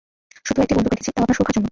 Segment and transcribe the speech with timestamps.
[0.47, 1.67] শুধু একটি বন্দুক রেখেছি, তাও আপনার সুরক্ষার জন্য!